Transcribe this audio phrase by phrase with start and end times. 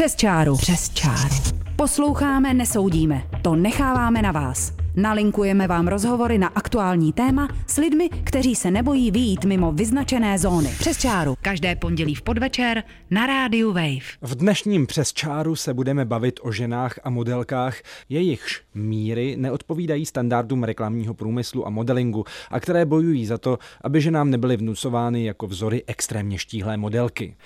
[0.00, 0.56] Přes čáru.
[0.56, 1.34] Přes čáru.
[1.76, 3.22] Posloucháme, nesoudíme.
[3.42, 4.72] To necháváme na vás.
[4.96, 10.68] Nalinkujeme vám rozhovory na aktuální téma s lidmi, kteří se nebojí výjít mimo vyznačené zóny.
[10.78, 11.34] Přes čáru.
[11.42, 14.06] Každé pondělí v podvečer na rádiu Wave.
[14.22, 17.76] V dnešním Přes čáru se budeme bavit o ženách a modelkách,
[18.08, 24.30] jejichž míry neodpovídají standardům reklamního průmyslu a modelingu a které bojují za to, aby ženám
[24.30, 27.36] nebyly vnucovány jako vzory extrémně štíhlé modelky.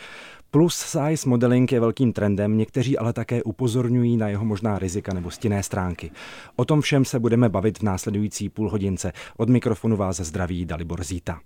[0.55, 5.31] Plus size modeling je velkým trendem, někteří ale také upozorňují na jeho možná rizika nebo
[5.31, 6.11] stinné stránky.
[6.57, 9.13] O tom všem se budeme bavit v následující půl hodince.
[9.37, 11.41] Od mikrofonu vás zdraví Dalibor Zíta.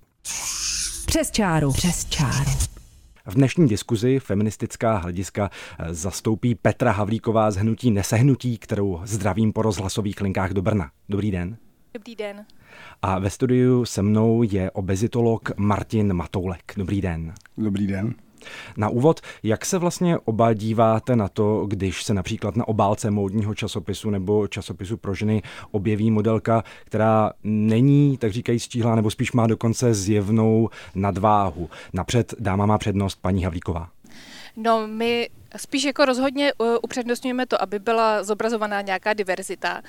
[1.06, 1.72] Přes čáru.
[1.72, 2.50] Přes čáru.
[3.26, 9.62] V dnešní diskuzi feministická hlediska eh, zastoupí Petra Havlíková z hnutí Nesehnutí, kterou zdravím po
[9.62, 10.90] rozhlasových linkách do Brna.
[11.08, 11.56] Dobrý den.
[11.94, 12.44] Dobrý den.
[13.02, 16.72] A ve studiu se mnou je obezitolog Martin Matoulek.
[16.76, 17.34] Dobrý den.
[17.58, 18.14] Dobrý den.
[18.76, 23.54] Na úvod, jak se vlastně oba díváte na to, když se například na obálce módního
[23.54, 29.46] časopisu nebo časopisu pro ženy objeví modelka, která není, tak říkají, stíhlá, nebo spíš má
[29.46, 31.70] dokonce zjevnou nadváhu.
[31.92, 33.88] Napřed dáma má přednost paní Havlíková.
[34.60, 39.82] No, my Spíš jako rozhodně uh, upřednostňujeme to, aby byla zobrazovaná nějaká diverzita,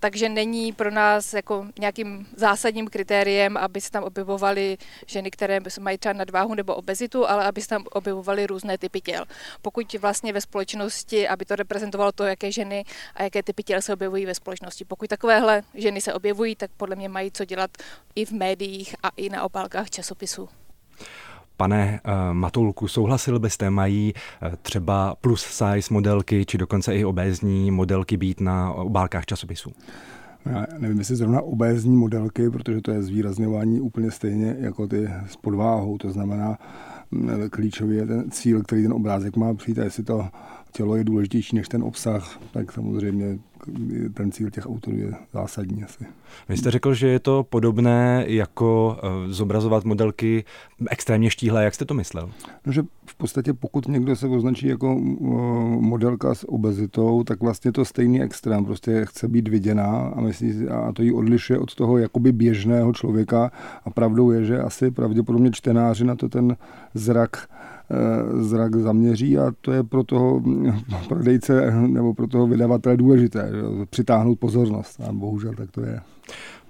[0.00, 5.98] takže není pro nás jako nějakým zásadním kritériem, aby se tam objevovaly ženy, které mají
[5.98, 9.24] třeba nadváhu nebo obezitu, ale aby se tam objevovaly různé typy těl.
[9.62, 13.92] Pokud vlastně ve společnosti, aby to reprezentovalo to, jaké ženy a jaké typy těl se
[13.92, 14.84] objevují ve společnosti.
[14.84, 17.70] Pokud takovéhle ženy se objevují, tak podle mě mají co dělat
[18.14, 20.48] i v médiích a i na obálkách časopisů.
[21.56, 27.70] Pane uh, Matulku, souhlasil byste, mají uh, třeba plus size modelky, či dokonce i obézní
[27.70, 29.72] modelky být na obálkách časopisů?
[30.46, 35.36] Já nevím, jestli zrovna obézní modelky, protože to je zvýrazňování úplně stejně jako ty s
[35.36, 36.58] podváhou, to znamená,
[37.50, 40.28] klíčový je ten cíl, který ten obrázek má přijít a jestli to
[40.76, 43.38] tělo je důležitější než ten obsah, tak samozřejmě
[44.14, 46.04] ten cíl těch autorů je zásadní asi.
[46.48, 50.44] Vy jste řekl, že je to podobné jako uh, zobrazovat modelky
[50.90, 51.64] extrémně štíhlé.
[51.64, 52.30] Jak jste to myslel?
[52.66, 55.40] No, že v podstatě pokud někdo se označí jako uh,
[55.82, 58.64] modelka s obezitou, tak vlastně to stejný extrém.
[58.64, 63.50] Prostě chce být viděná a, myslí, a to ji odlišuje od toho jakoby běžného člověka.
[63.84, 66.56] A pravdou je, že asi pravděpodobně čtenáři na to ten
[66.94, 67.75] zrak Eh,
[68.40, 70.42] zrak zaměří a to je pro toho
[71.08, 73.50] prodejce nebo pro toho vydavatele důležité,
[73.90, 76.00] přitáhnout pozornost a bohužel tak to je.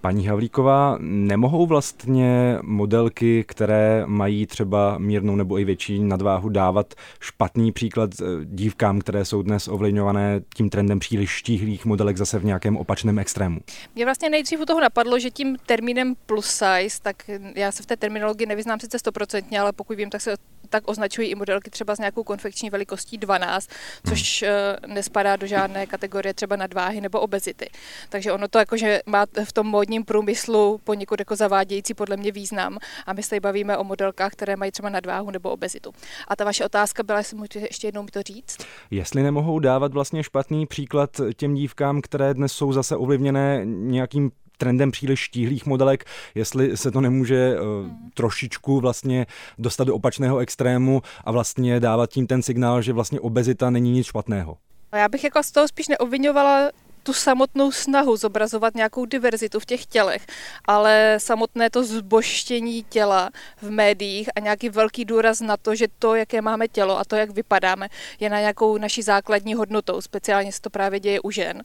[0.01, 7.73] Paní Havlíková, nemohou vlastně modelky, které mají třeba mírnou nebo i větší nadváhu, dávat špatný
[7.73, 12.77] příklad eh, dívkám, které jsou dnes ovlivňované tím trendem příliš štíhlých modelek zase v nějakém
[12.77, 13.61] opačném extrému?
[13.95, 17.17] Mě vlastně nejdřív u toho napadlo, že tím termínem plus size, tak
[17.55, 20.37] já se v té terminologii nevyznám sice stoprocentně, ale pokud vím, tak se
[20.69, 23.71] tak označují i modelky třeba s nějakou konfekční velikostí 12,
[24.09, 24.95] což hmm.
[24.95, 27.71] nespadá do žádné kategorie třeba nadváhy nebo obezity.
[28.09, 32.79] Takže ono to jakože má v tom módním průmyslu poněkud jako zavádějící podle mě význam
[33.07, 35.93] a my se tady bavíme o modelkách, které mají třeba nadváhu nebo obezitu.
[36.29, 38.59] A ta vaše otázka byla, jestli můžete ještě jednou mi to říct?
[38.91, 44.91] Jestli nemohou dávat vlastně špatný příklad těm dívkám, které dnes jsou zase ovlivněné nějakým trendem
[44.91, 46.05] příliš štíhlých modelek,
[46.35, 49.27] jestli se to nemůže uh, trošičku vlastně
[49.59, 54.07] dostat do opačného extrému a vlastně dávat tím ten signál, že vlastně obezita není nic
[54.07, 54.57] špatného.
[54.95, 56.71] Já bych jako z toho spíš neobvinovala
[57.07, 60.27] tu samotnou snahu zobrazovat nějakou diverzitu v těch tělech,
[60.65, 63.31] ale samotné to zboštění těla
[63.63, 67.17] v médiích a nějaký velký důraz na to, že to, jaké máme tělo a to,
[67.17, 67.89] jak vypadáme,
[68.21, 70.01] je na nějakou naší základní hodnotou.
[70.01, 71.63] Speciálně se to právě děje u žen.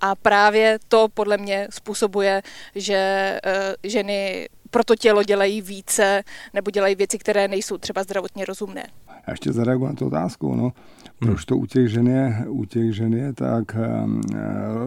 [0.00, 2.42] A právě to podle mě způsobuje,
[2.74, 6.22] že uh, ženy pro to tělo dělají více
[6.54, 8.84] nebo dělají věci, které nejsou třeba zdravotně rozumné.
[9.08, 10.54] Já ještě zareaguji na tu otázku.
[10.54, 10.72] No.
[11.18, 13.76] Proč to u těch žen je, u těch žen je tak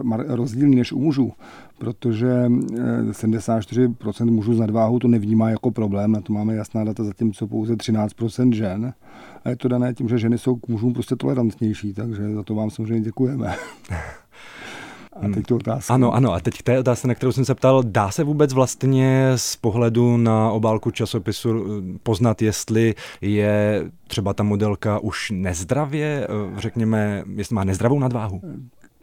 [0.04, 1.32] uh, rozdílný než u mužů?
[1.78, 7.04] Protože 74% eh, mužů z nadváhu to nevnímá jako problém, na to máme jasná data,
[7.04, 8.92] zatímco pouze 13% žen.
[9.44, 12.54] A je to dané tím, že ženy jsou k mužům prostě tolerantnější, takže za to
[12.54, 13.54] vám samozřejmě děkujeme.
[15.22, 15.92] A teď tu otázku.
[15.92, 18.52] Ano, ano, a teď k té otázce, na kterou jsem se ptal, dá se vůbec
[18.52, 26.26] vlastně z pohledu na obálku časopisu eh, poznat, jestli je třeba ta modelka už nezdravě,
[26.30, 28.40] eh, řekněme, jestli má nezdravou nadváhu?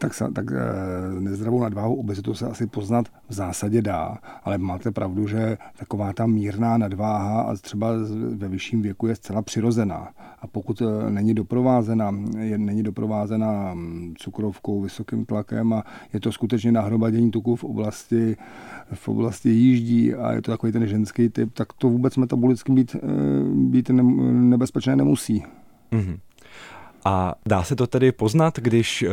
[0.04, 5.28] Tak, tak eh, nezdravou nadváhu obezitu se asi poznat v zásadě dá, ale máte pravdu,
[5.28, 7.88] že taková ta mírná nadváha a třeba
[8.36, 10.10] ve vyšším věku je zcela přirozená.
[10.42, 15.84] A pokud eh, není doprovázena, je, není doprovázena hm, cukrovkou, vysokým tlakem a
[16.14, 18.38] je to skutečně nahromadění tuku v oblasti,
[18.94, 22.96] v oblasti jíždí a je to takový ten ženský typ, tak to vůbec metabolicky být,
[22.96, 23.00] eh,
[23.56, 25.44] být nebezpečné nemusí.
[25.92, 26.18] Mm-hmm.
[27.06, 29.06] A dá se to tedy poznat, když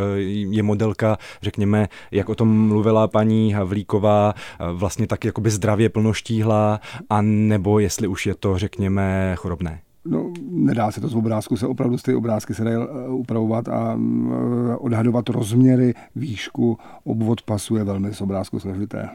[0.51, 4.35] je modelka, řekněme, jak o tom mluvila paní Havlíková,
[4.73, 9.81] vlastně tak jakoby zdravě plnoštíhlá, a nebo jestli už je to, řekněme, chorobné?
[10.05, 13.69] No, nedá se to z obrázku, se opravdu z ty obrázky se dají eh, upravovat
[13.69, 19.09] a eh, odhadovat rozměry, výšku, obvod pasu je velmi z obrázku složité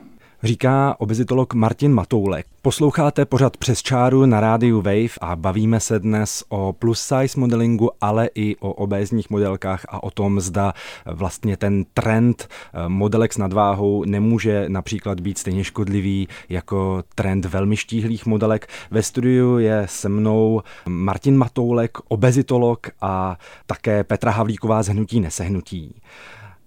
[0.46, 2.46] říká obezitolog Martin Matoulek.
[2.62, 7.92] Posloucháte pořad přes čáru na rádiu Wave a bavíme se dnes o plus size modelingu,
[8.02, 10.74] ale i o obézních modelkách a o tom, zda
[11.06, 17.78] vlastně ten trend eh, modelek s nadváhou nemůže například být stejně škodlivý jako trend velmi
[17.78, 18.68] štíhlých modelek.
[18.92, 26.02] Ve studiu je se mnou Martin Matoulek, obezitolog a také Petra Havlíková z Hnutí nesehnutí.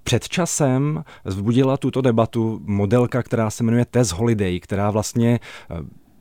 [0.08, 5.40] Před časem vzbudila tuto debatu modelka, která se jmenuje Tess Holiday, která vlastně
[5.70, 5.74] eh,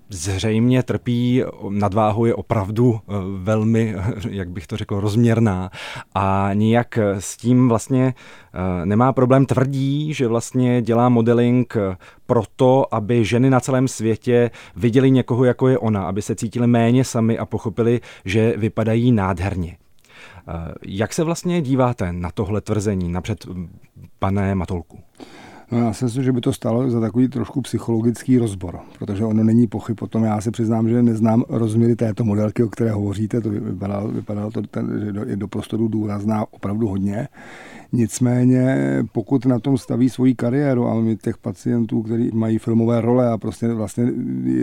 [0.09, 3.95] zřejmě trpí nadváhou je opravdu eh, velmi,
[4.29, 5.71] jak bych to řekl, rozměrná
[6.15, 9.45] a nijak s tím vlastně eh, nemá problém.
[9.45, 11.77] Tvrdí, že vlastně dělá modeling
[12.25, 17.03] proto, aby ženy na celém světě viděli někoho, jako je ona, aby se cítili méně
[17.03, 19.77] sami a pochopili, že vypadají nádherně.
[20.47, 23.45] Eh, jak se vlastně díváte na tohle tvrzení, napřed
[24.19, 24.99] pane Matolku?
[25.71, 29.43] No já si myslím, že by to stalo za takový trošku psychologický rozbor, protože ono
[29.43, 30.23] není pochyb o tom.
[30.23, 33.41] Já se přiznám, že neznám rozměry této modelky, o které hovoříte.
[33.41, 37.27] To vypadalo, vypadalo to, ten, že je do prostoru důrazná opravdu hodně.
[37.91, 38.77] Nicméně,
[39.11, 43.37] pokud na tom staví svoji kariéru, a my těch pacientů, kteří mají filmové role a
[43.37, 44.11] prostě vlastně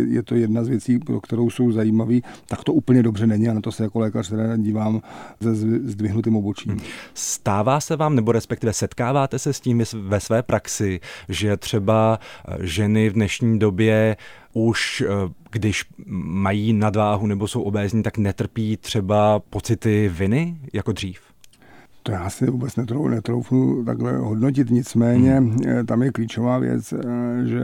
[0.09, 3.55] je to jedna z věcí, pro kterou jsou zajímaví, tak to úplně dobře není a
[3.55, 5.01] na to se jako lékař teda dívám
[5.43, 5.55] se
[5.85, 6.81] zdvihnutým obočím.
[7.15, 10.94] Stává se vám, nebo respektive setkáváte se s tím ve své praxi,
[11.29, 12.19] že třeba
[12.49, 14.17] eh, ženy v dnešní době
[14.53, 15.85] už eh, když
[16.17, 21.34] mají nadváhu nebo jsou obézní, tak netrpí třeba pocity viny jako dřív?
[22.07, 25.57] To já si vůbec netroufnu, netroufnu takhle hodnotit, nicméně hmm.
[25.67, 26.99] Eh, tam je klíčová věc, eh,
[27.45, 27.63] že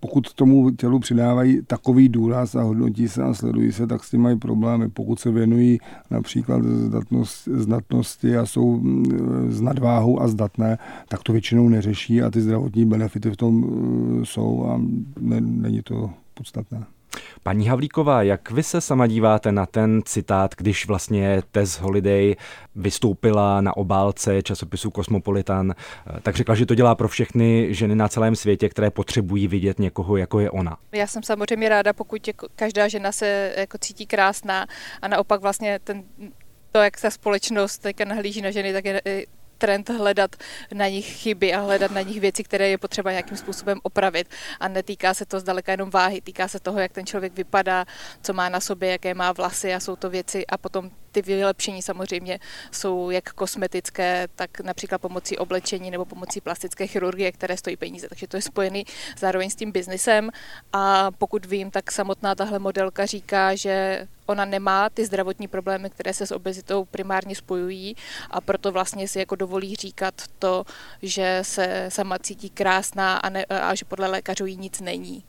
[0.00, 4.20] pokud tomu tělu přidávají takový důraz a hodnotí se a sledují se, tak s tím
[4.20, 4.88] mají problémy.
[4.88, 5.78] Pokud se věnují
[6.10, 10.78] například zdatnost, zdatnosti a jsou mm, s nadváhou a zdatné,
[11.08, 14.80] tak to většinou neřeší a ty zdravotní benefity v tom eh, jsou a
[15.20, 16.84] ne, není to podstatné.
[17.42, 22.36] Paní Havlíková, jak vy se sama díváte na ten citát, když vlastně Tess Holiday
[22.74, 25.74] vystoupila na obálce časopisu Cosmopolitan,
[26.22, 30.16] tak řekla, že to dělá pro všechny ženy na celém světě, které potřebují vidět někoho,
[30.16, 30.76] jako je ona.
[30.92, 34.66] Já jsem samozřejmě ráda, pokud každá žena se jako cítí krásná
[35.02, 36.02] a naopak vlastně ten
[36.72, 39.02] to, jak ta společnost teďka nahlíží na ženy, tak je
[39.58, 40.36] trend hledat
[40.74, 44.28] na nich chyby a hledat na nich věci, které je potřeba nějakým způsobem opravit.
[44.60, 47.84] A netýká se to zdaleka jenom váhy, týká se toho, jak ten člověk vypadá,
[48.22, 51.82] co má na sobě, jaké má vlasy a jsou to věci a potom ty vylepšení
[51.82, 52.38] samozřejmě
[52.70, 58.08] jsou jak kosmetické, tak například pomocí oblečení nebo pomocí plastické chirurgie, které stojí peníze.
[58.08, 58.84] Takže to je spojený
[59.18, 60.30] zároveň s tím biznesem.
[60.72, 66.14] A pokud vím, tak samotná tahle modelka říká, že ona nemá ty zdravotní problémy, které
[66.14, 67.96] se s obezitou primárně spojují
[68.30, 70.64] a proto vlastně si jako dovolí říkat to,
[71.02, 75.24] že se sama cítí krásná a, ne, a že podle lékařů jí nic není.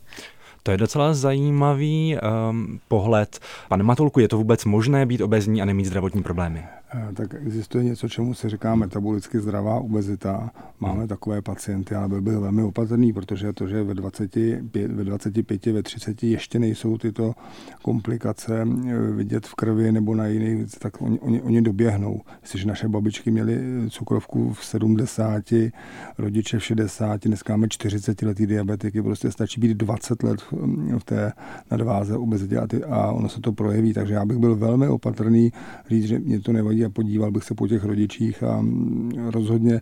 [0.66, 2.16] To je docela zajímavý
[2.50, 3.38] um, pohled.
[3.68, 6.64] Pane Matulku, je to vůbec možné být obezní a nemít zdravotní problémy?
[6.94, 10.50] Eh, tak existuje něco, čemu se říká metabolicky zdravá obezita.
[10.80, 11.08] Máme hmm.
[11.08, 15.82] takové pacienty, ale byl bych velmi opatrný, protože to, že ve 25, ve 25, ve
[15.82, 17.34] 30 ještě nejsou tyto
[17.82, 22.20] komplikace eh, vidět v krvi nebo na jiných, tak oni, oni, oni doběhnou.
[22.42, 23.60] Jestliže naše babičky měly
[23.90, 25.42] cukrovku v 70,
[26.18, 30.40] rodiče v 60, dneska máme 40 letý diabetiky, prostě stačí být 20 let
[30.98, 31.32] v té
[31.70, 35.52] nadváze obezitě a, ty, a ono se to projeví, takže já bych byl velmi opatrný
[35.90, 39.80] říct, že mě to nevadí a podíval bych se po těch rodičích a mm, rozhodně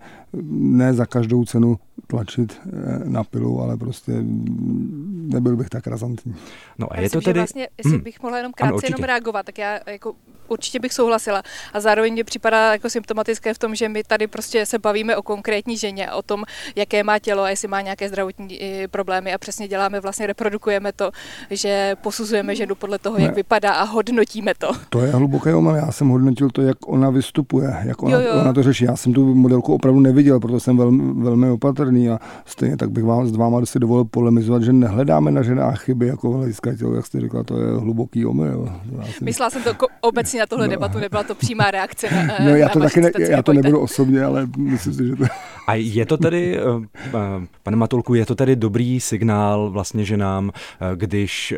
[0.51, 6.35] ne za každou cenu tlačit eh, na pilu, ale prostě mm, nebyl bych tak razantní.
[6.79, 7.41] No a je to tedy...
[7.41, 8.05] Vlastně, jestli hmm.
[8.05, 10.15] bych mohla jenom krátce ano, jenom reagovat, tak já jako
[10.49, 11.43] určitě bych souhlasila.
[11.73, 15.23] A zároveň mě připadá jako symptomatické v tom, že my tady prostě se bavíme o
[15.23, 16.45] konkrétní ženě, o tom,
[16.77, 18.59] jaké má tělo a jestli má nějaké zdravotní
[18.91, 21.11] problémy a přesně děláme, vlastně reprodukujeme to,
[21.51, 23.25] že posuzujeme ženu podle toho, ne.
[23.25, 24.73] jak vypadá a hodnotíme to.
[24.89, 25.75] To je hluboké omyl.
[25.75, 28.41] Já jsem hodnotil to, jak ona vystupuje, jak ona, jo, jo.
[28.41, 28.85] ona to řeší.
[28.85, 33.05] Já jsem tu modelku opravdu neviděl, proto jsem velmi, velmi opatrný a stejně tak bych
[33.05, 37.21] vám s váma si dovolil polemizovat, že nehledáme na ženách chyby jako hlediska jak jste
[37.21, 38.73] říkala, to je hluboký omyl.
[39.21, 39.71] Myslela jsem to
[40.01, 40.71] obecně na tohle no.
[40.71, 43.81] debatu, nebyla to přímá reakce na, no, já to na taky ne, já to nebudu
[43.81, 45.25] osobně, ale myslím si, že to...
[45.67, 46.63] A je to tedy, eh,
[47.07, 51.55] eh, pane Matulku, je to tedy dobrý signál vlastně ženám, eh, když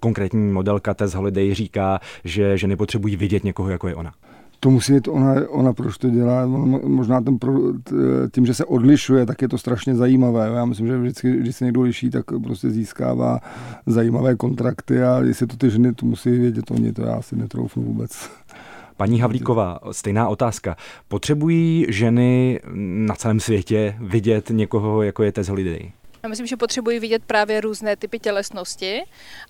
[0.00, 4.12] konkrétní modelka Tess Holiday říká, že ženy potřebují vidět někoho, jako je ona?
[4.60, 6.46] To musí být ona, ona proč to dělá.
[6.86, 7.52] Možná ten pro,
[8.32, 10.50] tím, že se odlišuje, tak je to strašně zajímavé.
[10.54, 13.38] Já myslím, že vždycky, když se někdo liší, tak prostě získává
[13.86, 17.82] zajímavé kontrakty a jestli to ty ženy to musí vědět oni, to já si netroufnu
[17.82, 18.30] vůbec.
[18.96, 20.76] Paní Havlíková, stejná otázka.
[21.08, 22.60] Potřebují ženy
[23.06, 25.90] na celém světě vidět někoho, jako je Tess Holiday?
[26.26, 29.02] Já myslím, že potřebují vidět právě různé typy tělesnosti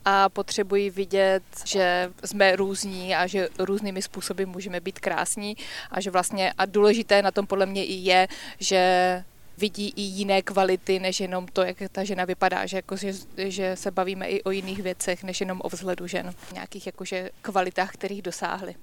[0.05, 5.57] a potřebují vidět, že jsme různí a že různými způsoby můžeme být krásní
[5.91, 8.29] a že vlastně a důležité na tom podle mě i je,
[8.61, 9.25] že
[9.59, 13.77] vidí i jiné kvality, než jenom to, jak ta žena vypadá, že, jako, že, že
[13.77, 18.23] se bavíme i o jiných věcech, než jenom o vzhledu žen, nějakých jakože kvalitách, kterých
[18.23, 18.75] dosáhly.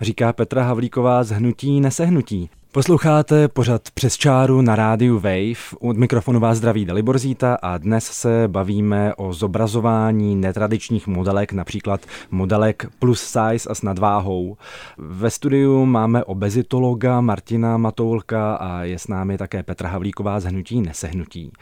[0.00, 2.50] Říká Petra Havlíková z Hnutí nesehnutí.
[2.72, 5.76] Posloucháte pořad přes čáru na rádiu Wave.
[5.80, 12.00] Od mikrofonu vás zdraví Dalibor Zíta a dnes se bavíme o zobrazování netradičních modelek, například
[12.30, 14.56] modelek plus size a s nadváhou.
[14.98, 20.80] Ve studiu máme obezitologa Martina Matoulka a je s námi také Petra Havlíková z Hnutí
[20.80, 21.52] Nesehnutí.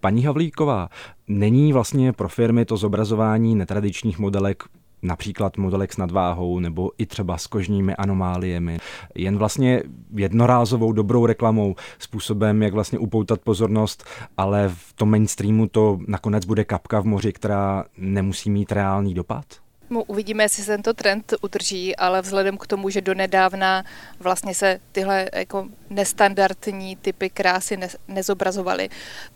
[0.00, 0.88] Paní Havlíková,
[1.28, 4.64] není vlastně pro firmy to zobrazování netradičních modelek
[5.02, 8.78] například modelek s nadváhou nebo i třeba s kožními anomáliemi.
[9.14, 9.82] Jen vlastně
[10.14, 14.04] jednorázovou dobrou reklamou, způsobem, jak vlastně upoutat pozornost,
[14.36, 19.44] ale v tom mainstreamu to nakonec bude kapka v moři, která nemusí mít reálný dopad?
[19.90, 23.84] No, uvidíme, jestli se tento trend udrží, ale vzhledem k tomu, že donedávna
[24.20, 28.88] vlastně se tyhle jako nestandardní typy krásy ne, nezobrazovaly,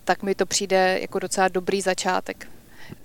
[0.04, 2.49] tak mi to přijde jako docela dobrý začátek.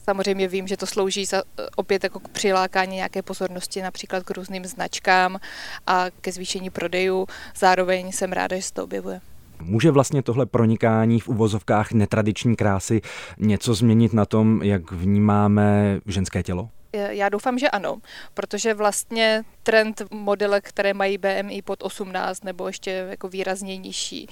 [0.03, 1.43] Samozřejmě vím, že to slouží za,
[1.75, 5.39] opět jako k přilákání nějaké pozornosti například k různým značkám
[5.87, 7.27] a ke zvýšení prodejů.
[7.55, 9.21] Zároveň jsem ráda, že se to objevuje.
[9.61, 13.01] Může vlastně tohle pronikání v uvozovkách netradiční krásy
[13.37, 16.69] něco změnit na tom, jak vnímáme ženské tělo?
[16.93, 17.97] Já doufám, že ano,
[18.33, 24.27] protože vlastně trend modelek, které mají BMI pod 18 nebo ještě jako výrazně nižší,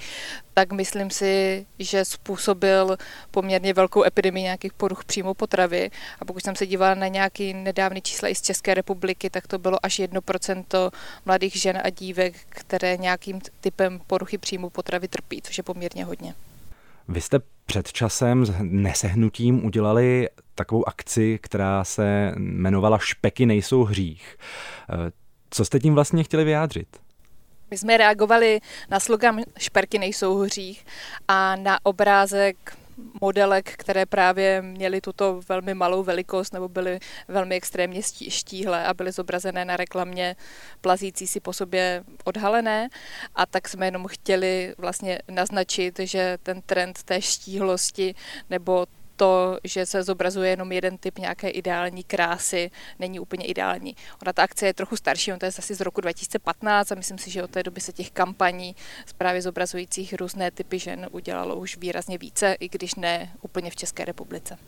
[0.54, 2.96] tak myslím si, že způsobil
[3.30, 5.90] poměrně velkou epidemii nějakých poruch příjmu potravy.
[6.20, 9.58] A pokud jsem se dívala na nějaký nedávný čísla i z České republiky, tak to
[9.58, 10.90] bylo až 1%
[11.24, 16.34] mladých žen a dívek, které nějakým typem poruchy příjmu potravy trpí, což je poměrně hodně.
[17.08, 24.36] Vy jste před časem s nesehnutím udělali takovou akci, která se jmenovala Špeky nejsou hřích.
[25.50, 26.96] Co jste tím vlastně chtěli vyjádřit?
[27.70, 28.60] My jsme reagovali
[28.90, 30.86] na slogan Šperky nejsou hřích
[31.28, 32.56] a na obrázek
[33.20, 36.98] modelek, které právě měly tuto velmi malou velikost nebo byly
[37.28, 40.36] velmi extrémně štíhlé a byly zobrazené na reklamě
[40.80, 42.88] plazící si po sobě odhalené
[43.34, 48.14] a tak jsme jenom chtěli vlastně naznačit, že ten trend té štíhlosti
[48.50, 48.86] nebo
[49.16, 53.96] to, že se zobrazuje jenom jeden typ nějaké ideální krásy, není úplně ideální.
[54.22, 57.18] Ona ta akce je trochu starší, on to je asi z roku 2015 a myslím
[57.18, 58.76] si, že od té doby se těch kampaní
[59.18, 64.04] právě zobrazujících různé typy žen udělalo už výrazně více, i když ne úplně v České
[64.04, 64.58] republice.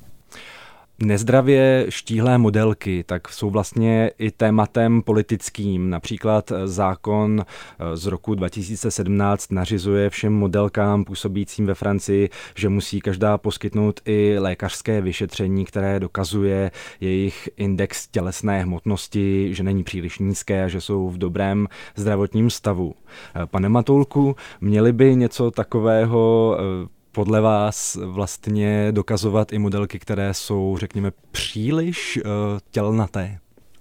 [1.02, 5.90] Nezdravě štíhlé modelky tak jsou vlastně i tématem politickým.
[5.90, 13.38] Například zákon eh, z roku 2017 nařizuje všem modelkám působícím ve Francii, že musí každá
[13.38, 20.68] poskytnout i lékařské vyšetření, které dokazuje jejich index tělesné hmotnosti, že není příliš nízké a
[20.68, 22.94] že jsou v dobrém zdravotním stavu.
[23.34, 30.34] Eh, pane Matulku, měli by něco takového eh, podle vás vlastně dokazovat i modelky, které
[30.34, 32.30] jsou, řekněme, příliš uh,
[32.70, 33.38] tělnaté?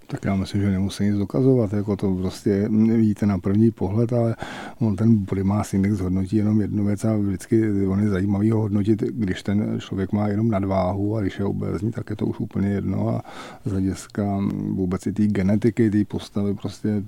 [0.07, 4.35] Tak já myslím, že nemusí nic dokazovat, jako to prostě vidíte na první pohled, ale
[4.79, 8.61] on ten body mass index hodnotí jenom jednu věc a vždycky on je zajímavý ho
[8.61, 12.39] hodnotit, když ten člověk má jenom nadváhu a když je obézní, tak je to už
[12.39, 13.21] úplně jedno a
[13.65, 14.39] z hlediska
[14.71, 17.03] vůbec i té genetiky, té postavy, prostě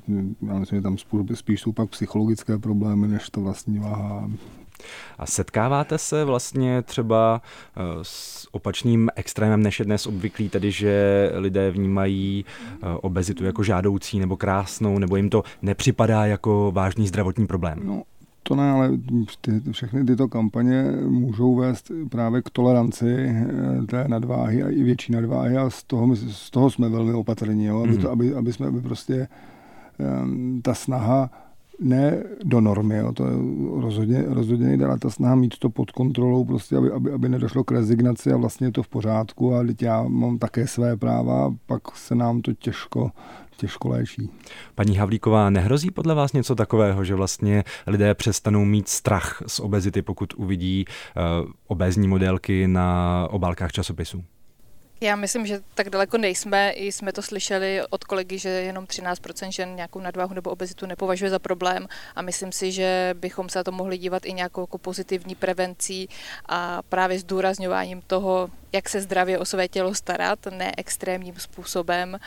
[0.48, 0.98] já myslím, že tam
[1.33, 4.29] spíš jsou pak psychologické problémy, než to vlastní váha.
[5.17, 7.41] A setkáváte se vlastně třeba
[7.77, 13.63] eh, s opačným extrémem, než je dnes obvyklý, tedy že lidé vnímají eh, obezitu jako
[13.63, 17.79] žádoucí nebo krásnou, nebo jim to nepřipadá jako vážný zdravotní problém?
[17.83, 18.03] No.
[18.43, 18.91] To ne, ale
[19.41, 25.12] ty, všechny tyto kampaně můžou vést právě k toleranci eh, té nadváhy a i větší
[25.12, 27.83] nadváhy a z toho, z toho jsme velmi opatrní, jo?
[27.83, 28.12] Aby, to, mhm.
[28.12, 29.27] aby, aby jsme aby prostě
[30.62, 31.29] ta snaha
[31.81, 33.31] ne do normy, jo, to je
[33.81, 37.63] rozhodně, rozhodně nejde, ale ta snaha mít to pod kontrolou, prostě, aby, aby, aby nedošlo
[37.63, 41.55] k rezignaci a vlastně je to v pořádku a teď já mám také své práva,
[41.65, 43.12] pak se nám to těžko,
[43.57, 44.29] těžko léčí.
[44.75, 50.01] Paní Havlíková, nehrozí podle vás něco takového, že vlastně lidé přestanou mít strach z obezity,
[50.01, 54.24] pokud uvidí uh, obézní modelky na obálkách časopisů?
[55.01, 56.72] Já myslím, že tak daleko nejsme.
[56.72, 61.32] I jsme to slyšeli od kolegy, že jenom 13% žen nějakou nadváhu nebo obezitu nepovažuje
[61.32, 64.77] za problém a myslím si, že bychom se na to mohli dívat i nějakou jako
[64.77, 66.10] pozitivní prevencí
[66.46, 72.19] a právě zdůrazňováním toho, jak se zdravě o své tělo starat, ne extrémním způsobem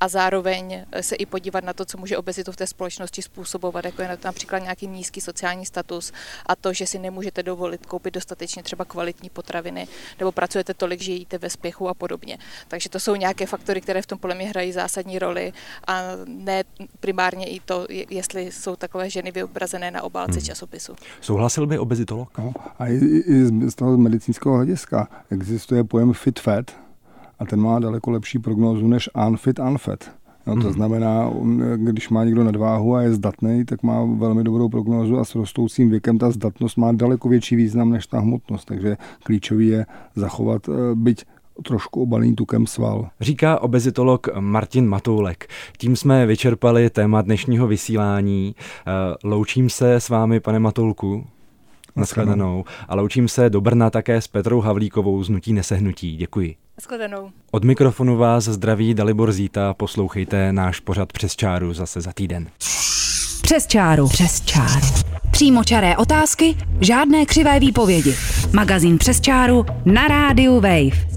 [0.00, 4.02] a zároveň se i podívat na to, co může obezitu v té společnosti způsobovat, jako
[4.02, 6.12] je například nějaký nízký sociální status
[6.46, 9.88] a to, že si nemůžete dovolit koupit dostatečně třeba kvalitní potraviny
[10.18, 12.38] nebo pracujete tolik, že jíte ve spěchu a podobně.
[12.68, 15.52] Takže to jsou nějaké faktory, které v tom podle mě hrají zásadní roli
[15.86, 16.64] a ne
[17.00, 20.46] primárně i to, jestli jsou takové ženy vyobrazené na obálce hmm.
[20.46, 20.96] časopisu.
[21.20, 22.38] Souhlasil by obezitolog?
[22.38, 26.70] No, a i, i z toho medicínského hlediska existuje pojem fit fat
[27.38, 30.10] a ten má daleko lepší prognózu než unfit unfat.
[30.46, 30.72] No, to hmm.
[30.72, 31.30] znamená,
[31.76, 35.90] když má někdo nadváhu a je zdatný, tak má velmi dobrou prognózu a s rostoucím
[35.90, 38.64] věkem ta zdatnost má daleko větší význam než ta hmotnost.
[38.64, 41.24] Takže klíčový je zachovat, eh, byť
[41.62, 43.08] trošku obalný tukem sval.
[43.20, 45.48] Říká obezitolog Martin Matoulek.
[45.78, 48.54] Tím jsme vyčerpali téma dnešního vysílání.
[48.56, 48.90] Eh,
[49.24, 51.24] loučím se s vámi, pane Matoulku.
[51.96, 52.64] Naschledanou.
[52.88, 56.16] A loučím se do Brna také s Petrou Havlíkovou z Nutí nesehnutí.
[56.16, 56.56] Děkuji.
[56.78, 57.30] Naschledanou.
[57.50, 59.74] Od mikrofonu vás zdraví Dalibor Zíta.
[59.74, 62.46] Poslouchejte náš pořad Přes čáru zase za týden.
[63.42, 64.08] Přes čáru.
[64.08, 64.86] Přes čáru.
[65.30, 68.14] Přímočaré otázky, žádné křivé výpovědi.
[68.52, 71.09] Magazín Přes čáru na rádiu Wave.